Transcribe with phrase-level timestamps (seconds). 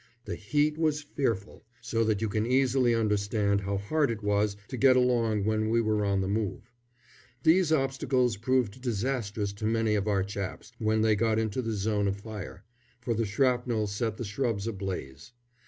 [0.25, 4.75] The heat was fearful, so that you can easily understand how hard it was to
[4.75, 6.71] get along when we were on the move.
[7.43, 12.07] These obstacles proved disastrous to many of our chaps when they got into the zone
[12.07, 12.63] of fire,
[12.99, 15.33] for the shrapnel set the shrubs ablaze.